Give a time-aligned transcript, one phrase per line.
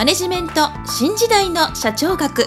[0.00, 2.46] マネジメント新時代の社長学。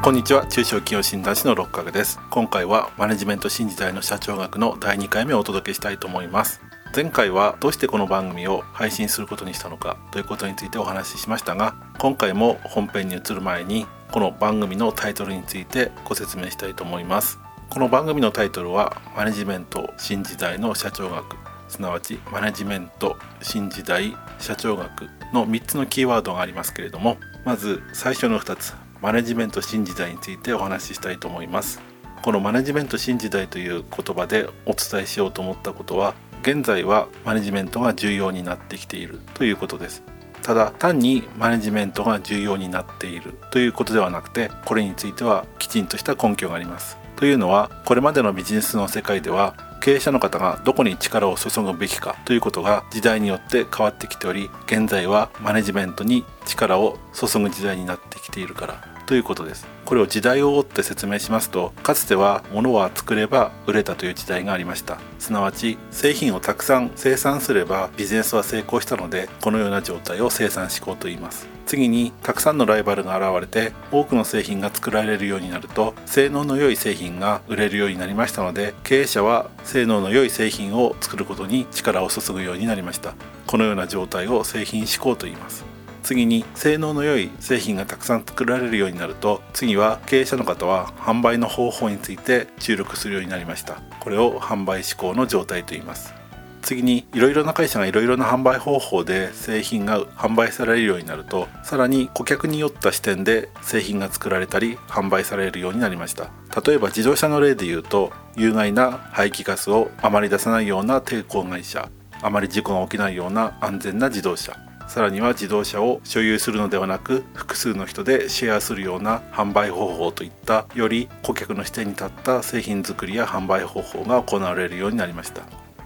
[0.00, 0.46] こんにちは。
[0.46, 2.20] 中小企業診断士の六角です。
[2.30, 6.60] 今回はマネジメント新時代の社長学の第2回目をお届けしたいと思います。
[6.94, 17.40] 前回はどうしてこの番組を配信することにしたのかということについてお話ししましたが今回も本編に移る前にこの番組のタイトルについてご説明したいと思います。
[17.70, 21.45] この番組のタイトルはマネジメント新時代の社長学。
[21.68, 31.80] すなわちマネジメント新時代社長学の3つのキーワードがありますけれどもまず最初の2つマネジメント新時代についてお話ししたいと思います。
[32.22, 40.02] このマネジメント新時代という言葉でお伝えしようと思ったことは現在はマネジメントが重要になってきているということです。
[40.42, 46.96] ただ単にマネジメントが重要になっているということではなくてこれについてはきちんとした根拠があります。
[47.16, 49.54] というのはこれまでのビジネスの世界では
[49.86, 58.95] 経営者の方がどこに力を注ぐべきかということが時代によって変わってきており現在はマネジメントに力を注ぐ時代になってきているから。
[59.06, 59.66] ということです。
[59.84, 64.98] これを時代を追って説明しますとかつては物は作れば売れたという時代がありました。
[65.20, 71.46] すなわち製品をたくさん生産すればビジネスは成功したのでこのような状態を生産思考と言います。
[71.66, 83.14] 次にたくさんのライバルが現れて多くの製品が作られるようになると性能の良い製品が売れるようになりましたので経営者は性能の良い製品を作ることに力を注ぐようになりました。
[83.46, 85.65] このような状態を製品思考と言います。
[86.06, 93.82] 次に性能の良い製品がたくさん作られるようになると次は経営者の方は販売の方法について注力するようになりました。
[93.98, 96.14] これを販売志向の状態と言います。
[96.62, 106.30] 次にいろいろな会社がいろいろな販売方法で製品が販売されるようになるとさらに顧客によった視点で製品が作られたり販売されるようになりました。
[106.64, 111.88] 例えば自動車の例で言うと有害な排気ガスをあまり出さないような抵抗会社
[112.22, 114.65] あまり事故が起きないような安全な自動車。
[114.86, 125.42] さらには自動車を所有するのではなく複数の人でシェアするような販売方法といったより顧客の視点に立った製品作りや販売方法が行われるようになりました。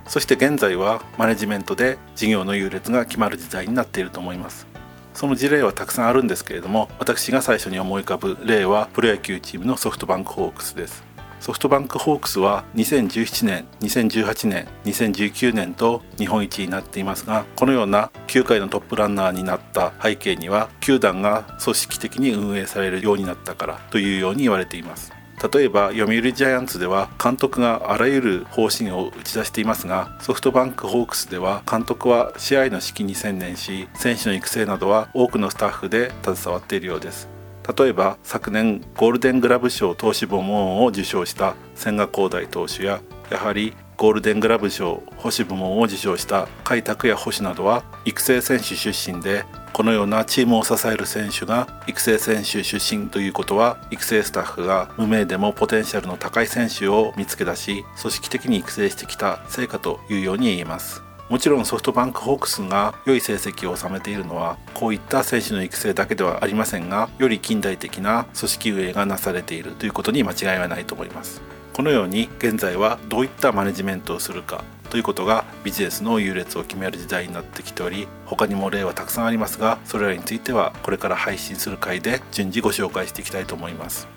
[0.07, 4.67] そして現在はマネジメントで事業の優劣が決まる時代になっていると思います。
[5.15, 11.10] その事例はたくさんあるんですけれども私が最初に思い浮かぶ例はプロ野球チームのソフトバンクホークスです。
[11.41, 25.13] ソフトバンクホークスは2017年2018年2019年と日本一になっていますがこのような球界のトップランナーになった背景には球団が組織的に運営されるようになったからというように言われています。
[25.53, 37.40] 例えば読売ジャイアンツでは監督があらゆる方針を打ち出していますがソフトバンクホークスでは監督は試合の指揮に専念し選手の育成などは多くのスタッフで携わっているようです。
[37.77, 43.01] 例えば昨年ゴールデングラブ賞投手部門を受賞した千賀滉大投手や
[43.31, 49.45] やはりゴールデングラブ賞保守部門を受賞した甲斐拓也捕手などは育成選手出身で
[49.75, 61.10] このようなチームを支える選手が育成選手出身ということは育成スタッフが無名でもポテンシャルの高い選手を見つけ出し組織的に育成してきた成果というように言えます。
[61.31, 71.41] もちろんソフトバンクホークスが良い成績を収めているのはこういった選手の育成だけではありませんがより近代的な組織運営がなされているということに間違いはないと思います。
[71.73, 84.09] このように現在はどういったマネジメントをするかということがビジネスの優劣を決める時代になってきており他にも例はたくさんありますがそれらについてはこれから配信する回で順次ご紹介していきたいと思います。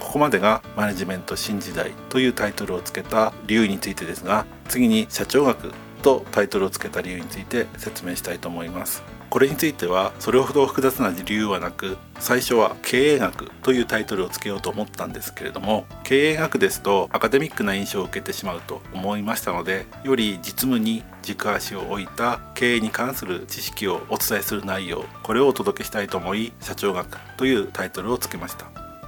[0.00, 5.72] ここまでがマネジメント新時代というタイトルをつけた理由についてですが次に社長学
[6.04, 9.02] とタイトルをつけた理由について説明したいと思います。
[9.30, 28.66] これについてはそれほど複雑な理由はなく最初は経営学というタイトルをつけようと思ったんですけれども経営学ですとアカデミックな印象を受けてしまうと思いましたのでより実務に軸足を置いた経営に関する知識をお伝えする内容これをお届けしたいと思い社長学というタイトルをつけました。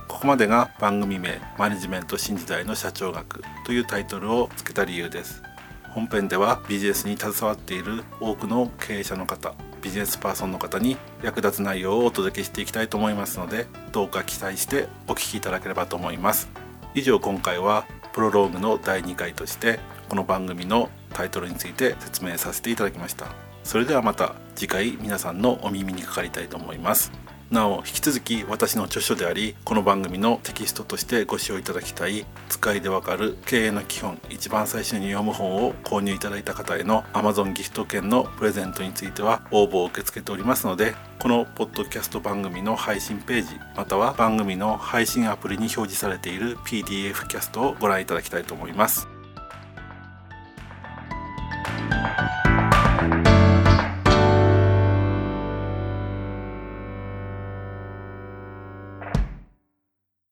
[0.09, 5.43] ここまでが番組名マネジメント新時代の社長学というタイトルをつけた理由です。
[5.97, 16.51] 本編ではビジネスに携わっている多くの経営者の方ビジネスパーソンの方に役立つ内容をお届けしていきたいと思いますのでどうか期待してお聴きいただければと思います。
[16.95, 23.29] 以上今回はプロローグの第2回としてこの番組のタイトルについて説明させていただきました。
[23.65, 27.11] それではまた次回皆さんのお耳にかかりたいと思います。
[27.51, 49.16] なお引き続き私の著書でありこの番組のテキストとしてご使用いただきたい使いでわかる経営の基本一番最初に読む本を購入いただいた方への Amazon ギフト券のプレゼントについては応募を受け付けておりますのでこのポッドキャスト番組の配信ページまたは番組の配信アプリに表示されている PDF キャストをご覧いただきたいと思います。